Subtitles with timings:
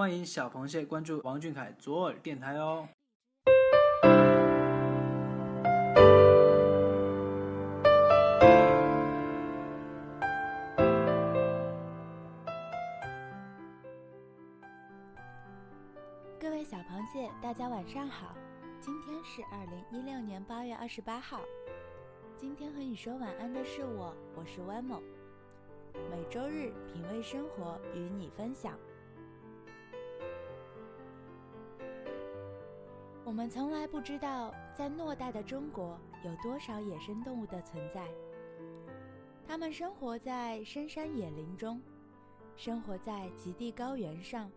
[0.00, 2.88] 欢迎小螃蟹关注王俊凯左耳电台哦。
[16.38, 18.34] 各位小螃蟹，大家晚上好。
[18.80, 21.42] 今天是二零一六年八月二十八号。
[22.38, 25.02] 今天和你说晚安的是我，我是 w 某。
[26.10, 28.78] 每周日品味生活，与你分享。
[33.30, 38.04] 我们从来不知道，在偌大的中国有多少野生动物的存在。
[39.46, 41.80] 它们生活在深山野林中，
[42.56, 44.50] 生活在极地高原上，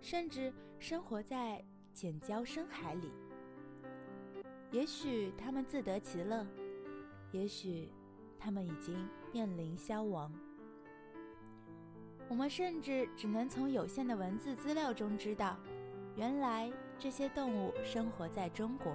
[0.00, 1.60] 甚至生活在
[1.92, 3.10] 浅礁深海里。
[4.70, 6.46] 也许它们自得其乐。
[7.32, 7.90] 也许，
[8.38, 8.96] 它们已经
[9.32, 10.32] 面临消亡。
[12.28, 15.58] 我们甚至只能从有限的文字资料中知道，
[16.16, 18.94] 原来这些动物生活在中国。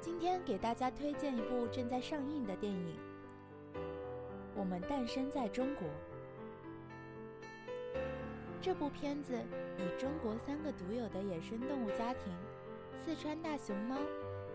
[0.00, 2.96] 今天给大家推荐一部正在上映的电影
[4.56, 5.88] 《我们诞生在中国》。
[8.60, 9.34] 这部片子
[9.76, 12.32] 以中国三个独有的野生动物家庭——
[13.04, 13.96] 四川大熊猫。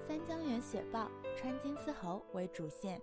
[0.05, 3.01] 三江源雪豹、川金丝猴为主线，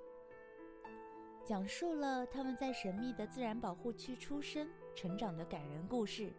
[1.46, 6.32] 讲述了他们在神秘的自然保护区出生、成长的感人故事。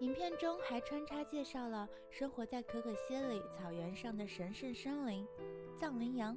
[0.00, 5.26] 影片中还穿插介绍了生活在可可西里草原上的神圣生灵——
[5.78, 6.34] 藏羚羊，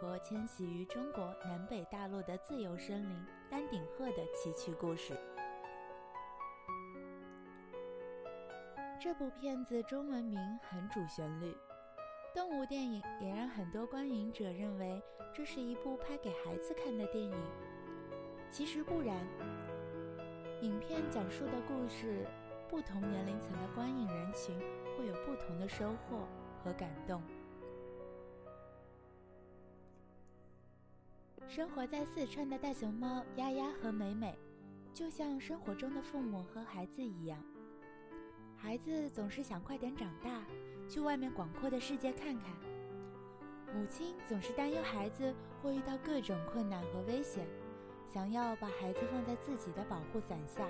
[0.00, 5.18] 和迁徙于中国南北大陆的自由生灵——丹顶鹤的崎岖故事。
[9.00, 11.56] 这部片子中文名很主旋律，
[12.34, 15.02] 动物电影也让很多观影者认为
[15.34, 17.36] 这是一部拍给孩子看的电影。
[18.50, 19.14] 其实不然，
[20.62, 22.26] 影片讲述的故事，
[22.70, 24.58] 不同年龄层的观影人群
[24.96, 26.26] 会有不同的收获
[26.64, 27.22] 和感动。
[31.48, 34.34] 生活在四川的大熊猫丫丫和美美，
[34.92, 37.38] 就像生活中的父母和孩子一样。
[38.56, 40.42] 孩子总是想快点长大，
[40.88, 42.46] 去外面广阔的世界看看。
[43.74, 47.46] 母亲总是担忧孩子会遇到各种困难和危险，
[48.06, 50.66] 想要把孩子放在自己的保护伞下。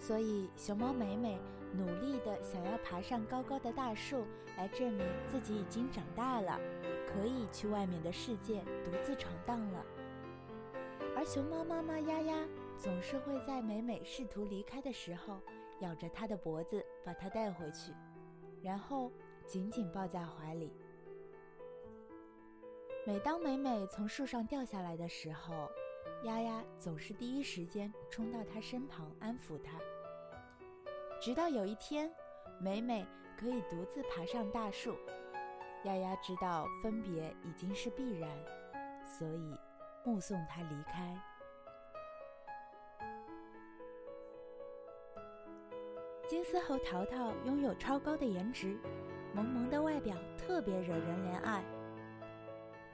[0.00, 1.38] 所以，熊猫美美
[1.72, 4.24] 努力地想要爬上高高的大树，
[4.56, 6.58] 来证明自己已经长大了，
[7.06, 9.84] 可以去外面的世界独自闯荡了。
[11.16, 12.46] 而熊猫妈妈丫丫
[12.78, 15.40] 总是会在美美试图离开的时候。
[15.80, 17.92] 咬着他的脖子，把他带回去，
[18.64, 19.12] 然后
[19.46, 20.72] 紧紧抱在怀里。
[23.08, 25.70] 每当美美从树上掉下来的时候，
[26.24, 29.78] 丫丫总是第一时间冲到她身旁安抚她。
[31.18, 32.12] 直到有一天，
[32.60, 33.06] 美美
[33.40, 34.94] 可以独自爬上大树，
[35.84, 38.28] 丫丫知道分别已经是必然，
[39.06, 39.56] 所以
[40.04, 41.18] 目送她离开。
[46.28, 48.78] 金丝猴淘淘拥有超高的颜值，
[49.32, 51.64] 萌萌的外表特别惹人怜爱。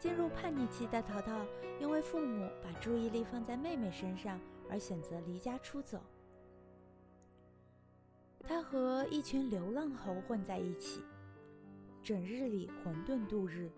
[0.05, 1.47] 进入叛逆期的淘淘，
[1.81, 4.39] 因为父母把注意力放在妹妹身上，
[4.69, 5.99] 而选择离家出走。
[8.47, 11.01] 他和一群流浪猴混在一起，
[12.03, 13.71] 整日里混沌度日。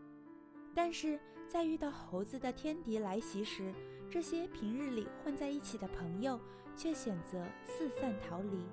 [0.75, 1.17] 但是
[1.47, 3.73] 在遇到猴子的天敌来袭时，
[4.11, 6.41] 这些平日里混在一起的朋友
[6.77, 8.65] 却选择四散逃离。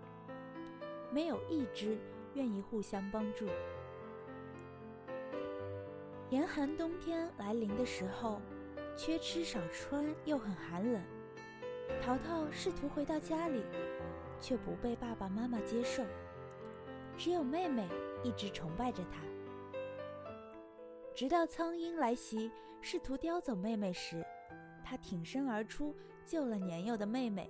[1.12, 2.00] 没有一只
[2.34, 3.46] 愿意互相帮助。
[6.30, 8.42] 严寒冬天来临的时候，
[8.96, 11.02] 缺吃少穿又很寒冷，
[12.02, 13.64] 淘淘试图回到家里，
[14.40, 16.04] 却不被爸爸妈妈接受。
[17.16, 17.88] 只有妹妹
[18.24, 19.22] 一直崇拜着他。
[21.14, 22.52] 直到苍鹰来袭，
[22.82, 24.26] 试图叼走妹妹时，
[24.84, 25.96] 他挺身而出
[26.26, 27.48] 救了年幼的妹妹，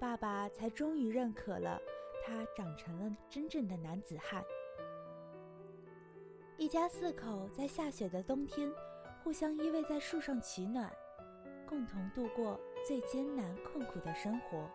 [0.00, 1.78] 爸爸才终于认可了。
[2.24, 4.42] 他长成了真正的男子汉。
[6.58, 8.72] 一家四口在下雪的冬天，
[9.22, 10.90] 互相依偎在树上取暖，
[11.68, 14.66] 共同度过最艰难困苦的生活。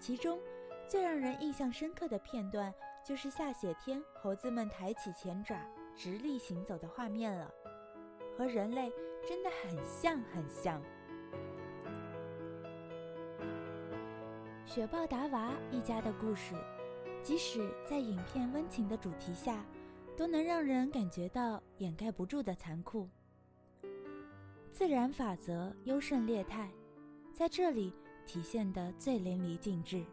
[0.00, 0.40] 其中，
[0.88, 2.72] 最让人印象深刻的片段，
[3.04, 5.54] 就是下雪天猴子们抬起前爪，
[5.94, 7.52] 直立行走的画面了，
[8.38, 8.90] 和人类
[9.28, 10.82] 真的很像很像。
[14.64, 16.54] 雪豹达娃一家的故事，
[17.22, 19.62] 即使在影片温情的主题下，
[20.22, 23.08] 都能让人感觉到掩盖不住的残酷。
[24.70, 26.70] 自然法则优胜劣汰，
[27.34, 27.92] 在这里
[28.24, 30.04] 体现的最淋漓尽致。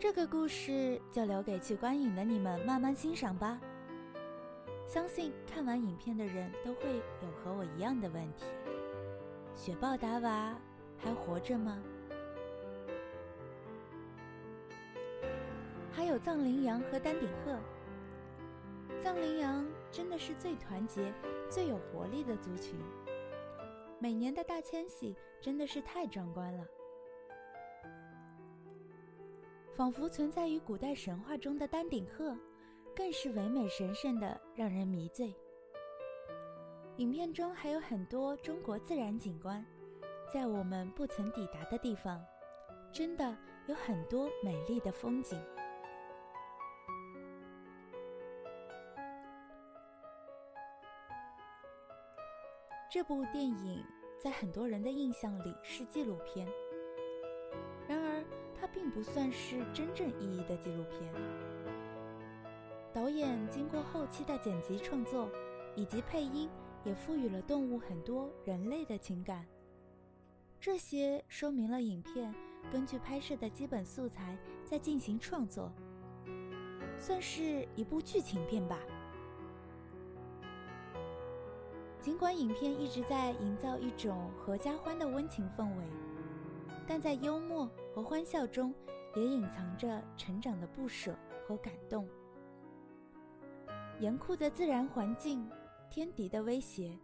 [0.00, 3.60] 这个故事就留给去观影的你们慢慢欣赏吧。
[4.88, 6.88] 相信看完影片的人都会
[7.22, 8.46] 有和我一样的问题：
[9.54, 10.58] 雪豹达娃
[10.96, 11.78] 还活着吗？
[15.92, 17.58] 还有藏羚羊和丹顶鹤。
[19.04, 21.12] 藏羚羊真的是最团结、
[21.50, 22.74] 最有活力的族群。
[23.98, 26.66] 每年的大迁徙真的是太壮观了。
[29.74, 32.34] 仿佛存在于古代神话中的丹顶鹤，
[32.96, 35.36] 更是唯美神圣的，让人迷醉。
[36.96, 39.62] 影片中还有很多中国自然景观，
[40.32, 42.24] 在我们不曾抵达的地方，
[42.90, 43.36] 真的
[43.66, 45.38] 有很多美丽的风景。
[52.94, 53.84] 这部电影
[54.20, 56.46] 在很多人的印象里是纪录片，
[57.88, 58.24] 然而。
[58.56, 61.12] 它并不算是真正意义的纪录片。
[62.92, 65.28] 导演经过后期的剪辑创作，
[65.74, 66.48] 以及配音，
[66.84, 69.44] 也赋予了动物很多人类的情感。
[70.60, 72.32] 这些说明了影片
[72.70, 75.72] 根据拍摄的基本素材在进行创作，
[76.96, 78.78] 算是一部剧情片吧。
[82.04, 85.84] 尽管影片一直在营造一种合家欢的温情氛围。
[86.86, 88.74] 但在幽默和欢笑中，
[89.16, 91.16] 也隐藏着成长的不舍
[91.48, 92.06] 和感动。
[94.00, 95.50] 严酷的自然环境、
[95.90, 96.94] 天敌的威胁，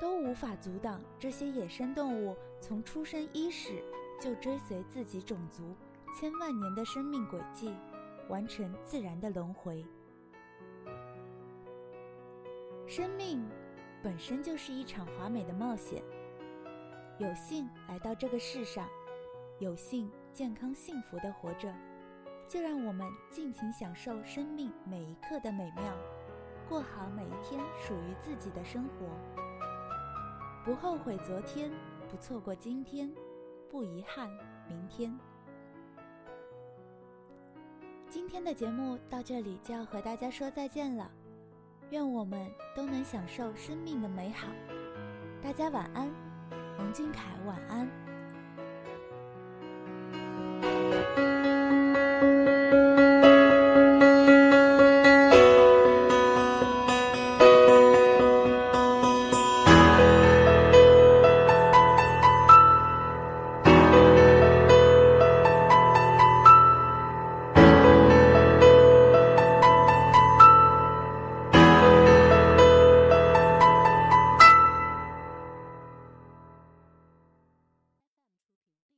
[0.00, 3.84] 都无法阻挡这些野生动物从出生伊始
[4.20, 5.76] 就追随自己种族
[6.18, 7.72] 千万年的生命轨迹，
[8.28, 9.86] 完成自然的轮回。
[12.84, 13.48] 生命
[14.04, 16.02] 本身就是一场华美的冒险，
[17.16, 18.86] 有幸来到这个世上。
[19.60, 21.72] 有幸健康幸福的活着，
[22.46, 25.84] 就让我们尽情享受生命每一刻的美妙，
[26.68, 29.06] 过好每一天属于自己的生活，
[30.66, 31.72] 不后悔昨天，
[32.10, 33.10] 不错过今天，
[33.70, 34.28] 不遗憾
[34.68, 35.18] 明天。
[38.10, 41.10] 今天的节目到这里就要和大家说再见了，
[41.94, 44.48] 愿我们都能享受生命的美好。
[45.40, 46.10] 大家晚安，
[46.76, 48.03] 王俊凯晚安。